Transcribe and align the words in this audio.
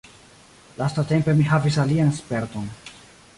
Lastatempe 0.79 1.35
mi 1.41 1.45
havis 1.51 1.79
alian 1.85 2.11
sperton. 2.21 2.69